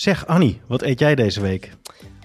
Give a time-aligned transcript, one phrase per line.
[0.00, 1.72] Zeg Annie, wat eet jij deze week?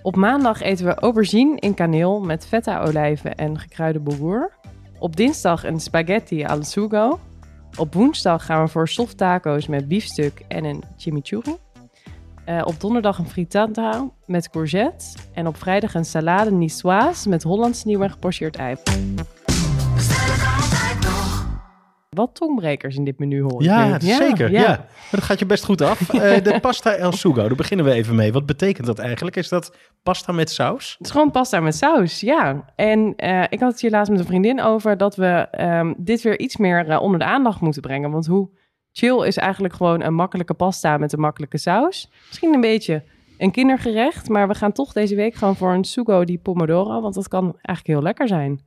[0.02, 4.52] Op maandag eten we aubergine in kaneel met feta olijven en gekruide bulgur.
[5.00, 7.20] Op dinsdag een spaghetti al sugo.
[7.78, 11.56] Op woensdag gaan we voor soft taco's met biefstuk en een chimichurri.
[12.46, 15.06] Uh, op donderdag een frittata met courgette.
[15.34, 18.76] En op vrijdag een salade niçoise met Hollands nieuw en gepocheerd ei.
[22.14, 24.52] Wat tongbrekers in dit menu hoor Ja, zeker.
[24.52, 24.68] Ja.
[24.68, 26.14] Maar dat gaat je best goed af.
[26.14, 28.34] Uh, de pasta el sugo, daar beginnen we even mee.
[28.34, 29.36] Wat betekent dat eigenlijk?
[29.36, 30.96] Is dat pasta met saus?
[30.98, 32.66] Het is gewoon pasta met saus, ja.
[32.76, 36.22] En uh, ik had het hier laatst met een vriendin over dat we um, dit
[36.22, 38.12] weer iets meer uh, onder de aandacht moeten brengen.
[38.12, 38.50] Want hoe
[38.92, 42.10] chill is eigenlijk gewoon een makkelijke pasta met een makkelijke saus.
[42.28, 43.04] Misschien een beetje
[43.38, 47.14] een kindergerecht, maar we gaan toch deze week gewoon voor een sugo di pomodoro, want
[47.14, 48.62] dat kan eigenlijk heel lekker zijn.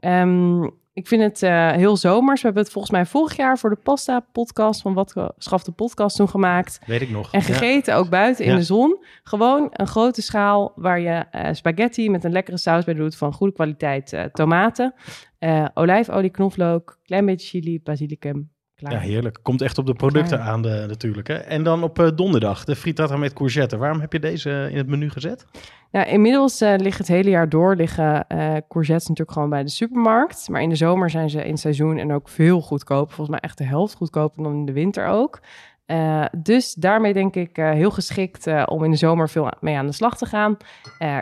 [0.00, 2.40] Um, ik vind het uh, heel zomers.
[2.40, 5.72] We hebben het volgens mij vorig jaar voor de pasta podcast van Wat Schaf de
[5.72, 6.80] podcast toen gemaakt.
[6.86, 7.32] Weet ik nog.
[7.32, 9.04] En gegeten ook buiten in de zon.
[9.22, 13.32] Gewoon een grote schaal waar je uh, spaghetti met een lekkere saus bij doet van
[13.32, 14.12] goede kwaliteit.
[14.12, 14.94] Uh, tomaten,
[15.74, 18.50] olijfolie, knoflook, klein beetje chili, basilicum,
[18.88, 19.38] ja, heerlijk.
[19.42, 21.28] Komt echt op de producten aan de, natuurlijk.
[21.28, 21.34] Hè?
[21.34, 23.76] En dan op uh, donderdag de frittata met courgette.
[23.76, 25.46] Waarom heb je deze in het menu gezet?
[25.90, 29.68] Ja, inmiddels uh, ligt het hele jaar door liggen uh, courgettes natuurlijk gewoon bij de
[29.68, 30.48] supermarkt.
[30.48, 33.14] Maar in de zomer zijn ze in seizoen en ook veel goedkoper.
[33.14, 35.40] Volgens mij echt de helft goedkoper dan in de winter ook.
[36.36, 40.16] dus daarmee denk ik heel geschikt om in de zomer veel mee aan de slag
[40.16, 40.56] te gaan.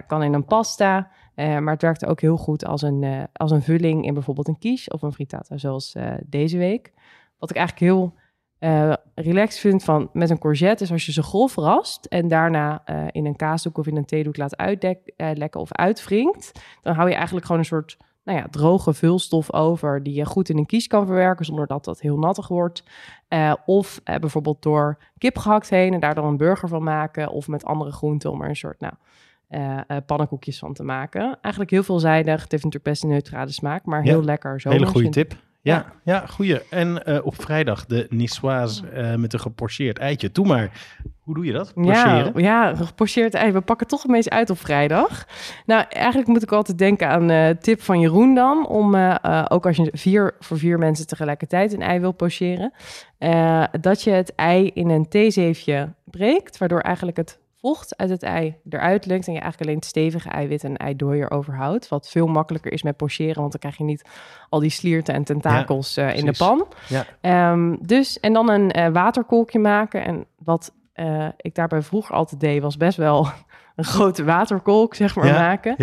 [0.06, 1.11] kan in een pasta.
[1.34, 4.91] maar het werkt ook heel goed als een, als een vulling in bijvoorbeeld een quiche
[4.91, 6.93] of een frittata, zoals deze week.
[7.39, 8.14] Wat ik eigenlijk heel
[8.61, 12.83] uh, relaxed vind van met een courgette is als je ze grof rast en daarna
[12.86, 17.09] uh, in een kaasdoek of in een theedoek laat uitlekken uh, of uitwringt, dan hou
[17.09, 20.66] je eigenlijk gewoon een soort nou ja, droge vulstof over die je goed in een
[20.66, 22.83] kies kan verwerken zonder dat dat heel nattig wordt.
[23.66, 27.64] of bijvoorbeeld door kip gehakt heen en daar dan een burger van maken of met
[27.64, 31.39] andere groenten om er een soort nou, pannenkoekjes van te maken.
[31.41, 32.42] Eigenlijk heel veelzijdig.
[32.42, 34.60] Het heeft natuurlijk best een neutrale smaak, maar heel lekker.
[34.60, 35.47] Zo Hele goede tip.
[35.61, 36.61] Ja, ja, goeie.
[36.71, 40.31] En uh, op vrijdag de niçoise uh, met een geporcheerd eitje.
[40.33, 40.71] Doe maar.
[41.21, 41.73] Hoe doe je dat?
[41.75, 43.53] Ja, ja, geporcheerd ei.
[43.53, 45.27] We pakken toch een beetje uit op vrijdag.
[45.67, 48.67] Nou, eigenlijk moet ik altijd denken aan uh, tip van Jeroen dan.
[48.67, 48.95] Om
[49.49, 52.73] ook als je vier voor vier mensen tegelijkertijd een ei wil pocheren.
[53.81, 56.59] dat je het ei in een theezeefje breekt.
[56.59, 60.29] Waardoor eigenlijk het vocht uit het ei eruit lukt en je eigenlijk alleen het stevige
[60.29, 61.89] eiwit en eidooier overhoudt.
[61.89, 64.05] Wat veel makkelijker is met pocheren, want dan krijg je niet
[64.49, 66.67] al die slierten en tentakels ja, uh, in de pan.
[66.89, 67.51] Ja.
[67.53, 70.05] Um, dus, en dan een uh, waterkolkje maken.
[70.05, 73.29] En wat uh, ik daarbij vroeger altijd deed, was best wel
[73.77, 75.75] een grote waterkolk, zeg maar, ja, maken.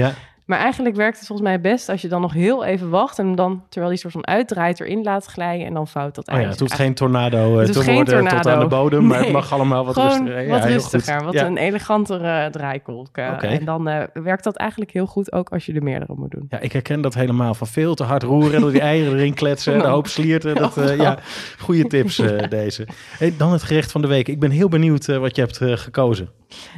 [0.46, 3.36] Maar eigenlijk werkt het volgens mij best als je dan nog heel even wacht en
[3.36, 6.48] dan terwijl die soort van uitdraait erin laat glijden en dan fout dat oh ja,
[6.48, 8.36] het hoeft geen tornado het te worden tornado.
[8.36, 10.42] tot aan de bodem, maar het mag allemaal wat rustiger.
[10.42, 13.18] Ja, wat rustiger, wat een elegantere draaikolk.
[13.18, 16.32] Uh, En dan uh, werkt dat eigenlijk heel goed ook als je er meerdere moet
[16.32, 16.46] doen.
[16.50, 19.80] Ja, ik herken dat helemaal van veel te hard roeren, door die eieren erin kletsen,
[19.80, 20.56] de hoop slierten.
[20.56, 21.18] Dat, uh, ja,
[21.58, 22.88] goede tips deze.
[23.18, 24.28] Hey, dan het gerecht van de week.
[24.28, 26.30] Ik ben heel benieuwd wat je hebt gekozen.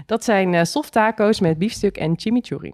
[0.05, 2.73] Dat zijn soft taco's met biefstuk en chimichurri.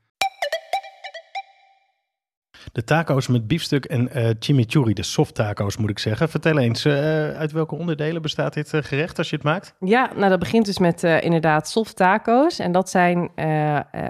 [2.71, 6.29] De taco's met biefstuk en uh, chimichurri, de soft taco's moet ik zeggen.
[6.29, 6.93] Vertel eens, uh,
[7.29, 9.75] uit welke onderdelen bestaat dit uh, gerecht als je het maakt?
[9.79, 12.59] Ja, nou dat begint dus met inderdaad soft taco's.
[12.59, 13.31] En dat zijn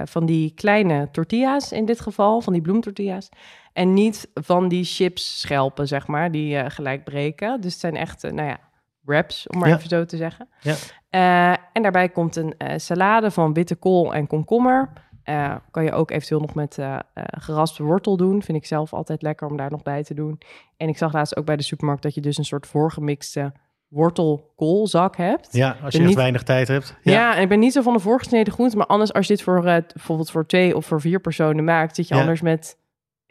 [0.04, 3.30] van die kleine tortillas in dit geval, van die bloemtortillas.
[3.74, 7.62] En niet van die chips schelpen, zeg maar, die gelijk breken.
[7.62, 8.60] Dus het zijn echt, nou ja,
[9.02, 10.48] wraps, om maar even zo te zeggen.
[10.60, 10.76] Ja.
[11.74, 14.90] en daarbij komt een salade van witte kool en komkommer
[15.26, 18.44] uh, kan je ook eventueel nog met uh, uh, geraspte wortel doen.
[18.44, 20.38] Vind ik zelf altijd lekker om daar nog bij te doen.
[20.78, 23.54] En ik zag laatst ook bij de supermarkt dat je dus een soort voorgemixte
[23.88, 25.48] wortelkoolzak hebt.
[25.52, 26.16] Ja, als je niet...
[26.16, 26.98] weinig tijd hebt.
[27.02, 27.12] Ja.
[27.12, 27.36] ja.
[27.36, 28.78] en ik ben niet zo van de voorgesneden groenten.
[28.78, 31.96] Maar anders als je dit voor bijvoorbeeld voor twee of voor vier personen maakt...
[31.96, 32.78] zit je anders met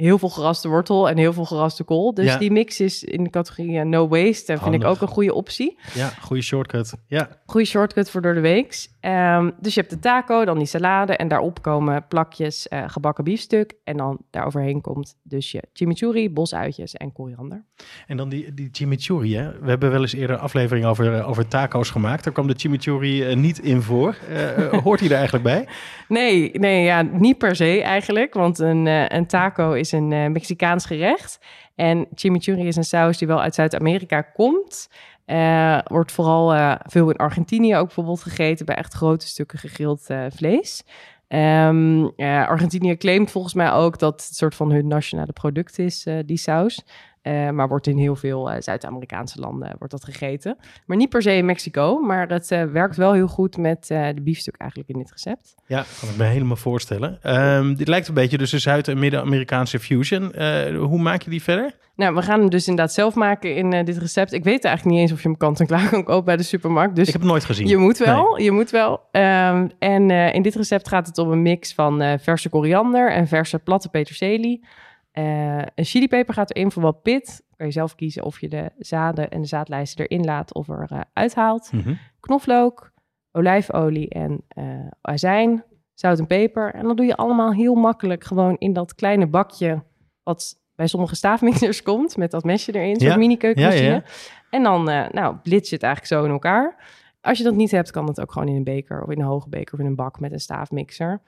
[0.00, 2.14] heel veel geraste wortel en heel veel geraste kool.
[2.14, 2.36] Dus Ja.
[2.38, 4.52] die mix is in de categorie eh, no waste.
[4.52, 5.78] En vind ik ook een goede optie.
[5.94, 6.94] Ja, goede shortcut.
[7.06, 8.88] Ja, Goede shortcut voor door de weeks.
[9.00, 13.24] Ehm, dus je hebt de taco, dan die salade en daarop komen plakjes eh, gebakken
[13.24, 13.74] biefstuk.
[13.84, 17.64] En dan daaroverheen komt dus je chimichurri, bosuitjes en koriander.
[18.06, 19.36] en dan die, die chimichurri.
[19.36, 19.58] Hè?
[19.60, 22.24] We hebben wel eens eerder een aflevering over, eh, over taco's gemaakt.
[22.24, 24.16] Daar kwam de chimichurri eh, niet in voor.
[24.28, 25.66] Eh, eh, hoort hij er eigenlijk bij?
[26.08, 28.34] Nee, nee ja, niet per se eigenlijk.
[28.34, 31.38] Want een, eh, een taco is een eh, Mexicaans gerecht.
[31.74, 34.88] En chimichurri is een saus die wel uit Zuid-Amerika komt.
[35.30, 38.66] Eh, wordt vooral eh, veel in Argentinië ook bijvoorbeeld gegeten...
[38.66, 40.84] bij echt grote stukken gegrild vlees.
[41.28, 46.06] Ehm, eh, Argentinië claimt volgens mij ook dat het soort van hun nationale product is,
[46.26, 46.84] die saus.
[47.22, 50.56] Eh, maar wordt in heel veel eh, Zuid-Amerikaanse landen wordt dat gegeten.
[50.86, 51.98] Maar niet per se in Mexico.
[52.00, 55.54] Maar het eh, werkt wel heel goed met eh, de biefstuk eigenlijk in dit recept.
[55.66, 57.18] Ja, kan ik me helemaal voorstellen.
[57.22, 60.32] Ehm, dit lijkt een beetje dus de Zuid- en Midden-Amerikaanse fusion.
[60.32, 61.74] Eh, hoe maak je die verder?
[61.96, 64.32] Nou, we gaan hem dus inderdaad zelf maken in eh, dit recept.
[64.32, 66.42] Ik weet eigenlijk niet eens of je hem kant en klaar kan kopen bij de
[66.42, 66.96] supermarkt.
[66.96, 67.66] Dus Ik heb het nooit gezien.
[67.66, 69.00] je moet wel, je moet wel.
[69.10, 73.12] Ehm, en eh, in dit recept gaat het om een mix van eh, verse koriander
[73.12, 74.64] en verse platte peterselie.
[75.10, 77.42] Eh, een chilipeper gaat erin voor wat pit.
[77.56, 80.86] Kan je zelf kiezen of je de zaden en de zaadlijsten erin laat of er
[80.90, 81.72] eh, uithaalt.
[81.72, 81.94] Mhm.
[82.20, 82.92] Knoflook,
[83.32, 85.64] olijfolie en eh, azijn,
[85.94, 86.74] zout en peper.
[86.74, 89.82] En dan doe je allemaal heel makkelijk gewoon in dat kleine bakje...
[90.22, 93.88] wat bij sommige staafmixers komt, met dat mesje erin, zo'n Ja, mini keukenmachine.
[93.88, 94.02] ja, ja.
[94.50, 96.76] En dan nou, je het eigenlijk zo in elkaar.
[97.20, 99.26] Als je dat niet hebt, kan het ook gewoon in een beker of in een
[99.26, 101.20] hoge beker of in een bak met een staafmixer.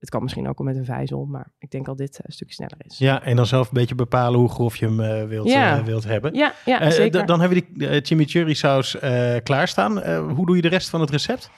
[0.00, 2.32] Het kan misschien ook wel met een vijzel, maar ik denk al dit eh, een
[2.32, 2.98] stukje sneller is.
[2.98, 5.78] Ja, en dan zelf een beetje bepalen hoe grof je hem eh, wilt, Ja.
[5.78, 6.34] eh, wilt hebben.
[6.34, 7.26] Ja, ja zeker.
[7.26, 8.96] dan hebben we die chimichurri saus
[9.42, 10.18] klaarstaan.
[10.30, 11.50] Hoe doe je de rest van het recept?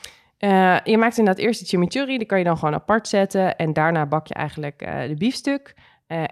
[0.85, 3.57] Je maakt inderdaad eerst de chimichurri, die kan je dan gewoon apart zetten.
[3.57, 4.79] En daarna bak je eigenlijk
[5.09, 5.75] de biefstuk.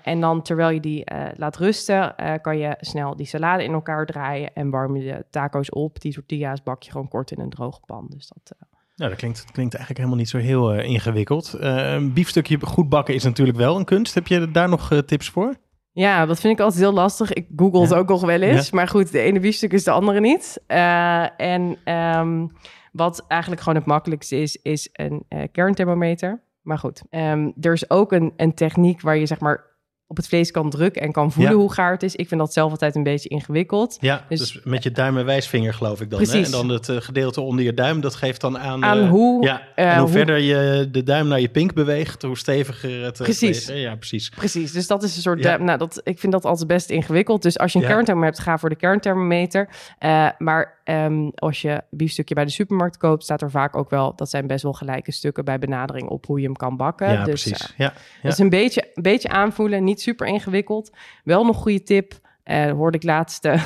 [0.03, 1.05] En dan terwijl je die
[1.37, 4.55] laat rusten, kan je snel die salade in elkaar draaien.
[4.55, 6.01] En warm je de taco's op.
[6.01, 8.07] Die tortillas bak je gewoon kort in een droge pan.
[8.09, 8.57] Dus dat,
[9.01, 11.55] Nou, dat klinkt, dat klinkt eigenlijk helemaal niet zo heel eh, ingewikkeld.
[11.55, 14.15] Eh, een biefstukje goed bakken is natuurlijk wel een kunst.
[14.15, 15.55] Heb je daar nog eh, tips voor?
[15.93, 17.33] Ja, dat vind ik altijd heel lastig.
[17.33, 17.97] Ik google het Ja.
[17.97, 18.71] ook nog wel eens.
[18.71, 20.63] Maar goed, de ene biefstuk is de andere niet.
[20.67, 22.47] En ehm,
[22.93, 26.43] wat eigenlijk gewoon het makkelijkste is, is een kernthermometer.
[26.63, 29.70] Maar goed, ehm, er is ook een, een techniek waar je zeg maar
[30.11, 31.59] op het vlees kan drukken en kan voelen Ja.
[31.59, 32.17] hoe gaar het is.
[32.17, 33.97] Ik vind dat zelf altijd een beetje ingewikkeld.
[34.01, 36.21] Ja, dus, Dus- met je duim en wijsvinger geloof ik dan.
[36.21, 36.27] Hè?
[36.27, 36.47] Precies.
[36.47, 38.85] En dan het eh, gedeelte onder je duim, dat geeft dan aan...
[38.85, 39.45] Aan eh, hoe...
[39.45, 43.05] Ja, eh, en hoe, hoe- verder je de duim naar je pink beweegt, hoe steviger
[43.05, 43.65] het eh, Precies.
[43.65, 43.75] vlees, hè?
[43.89, 44.29] Ja, precies.
[44.29, 45.39] Precies, dus dat is een soort...
[45.39, 45.45] Ja.
[45.45, 47.43] duim- nou, dat, ik vind dat altijd best ingewikkeld.
[47.43, 47.91] Dus als je een Ja.
[47.91, 49.69] kernthermometer hebt, ga voor de kernthermometer.
[49.99, 54.15] Eh, maar ehm, als je biefstukje bij de supermarkt koopt, staat er vaak ook wel...
[54.17, 57.13] dat zijn best wel gelijke stukken bij benadering op hoe je hem kan bakken.
[57.13, 57.73] Ja, dus, precies.
[57.73, 57.93] eh, Ja.
[58.23, 60.91] Dus een beetje, een beetje aanvoelen, niet super ingewikkeld.
[61.25, 62.13] Wel nog goede tip.
[62.43, 63.63] eh hoorde ik laatst eh,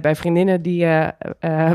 [0.00, 0.86] bij vriendinnen die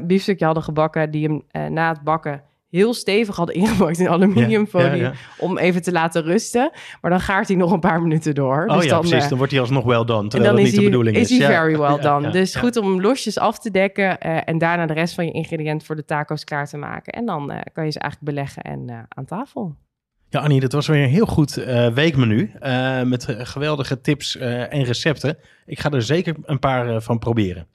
[0.04, 4.96] biefstukje hadden gebakken, die hem na het bakken heel stevig hadden ingepakt in aluminiumfolie Ja,
[4.96, 5.14] ja, ja.
[5.38, 6.72] om even te laten rusten.
[7.02, 8.64] Maar dan gaart hij nog een paar minuten door.
[8.68, 9.24] Oh dus ja, dan, precies.
[9.24, 11.38] eh, Dan wordt hij alsnog well done, terwijl dat is niet de bedoeling is is.
[11.38, 12.30] hij very well done.
[12.32, 15.32] dus goed om hem losjes af te dekken eh, en daarna de rest van je
[15.32, 17.14] ingrediënten voor de taco's klaar te maken.
[17.14, 19.76] En dan eh, kan je ze eigenlijk beleggen en aan tafel.
[20.30, 21.54] Ja, Annie, dat was weer een heel goed
[21.94, 22.52] weekmenu.
[23.04, 25.38] met geweldige tips en recepten.
[25.66, 27.68] Ik ga er zeker een paar van proberen.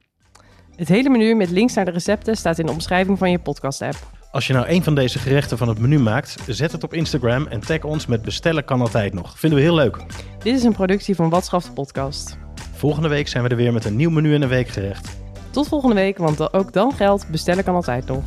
[0.77, 3.97] Het hele menu met links naar de recepten staat in de omschrijving van je podcast-app.
[4.33, 7.47] Als je nou een van deze gerechten van het menu maakt, zet het op Instagram
[7.47, 9.39] en tag ons met bestellen kan altijd nog.
[9.39, 9.97] Vinden we heel leuk.
[10.39, 12.39] Dit is een productie van Watschaf de podcast.
[12.73, 15.17] Volgende week zijn we er weer met een nieuw menu en een weekgerecht.
[15.51, 18.23] Tot volgende week, want ook dan geldt bestellen kan altijd nog.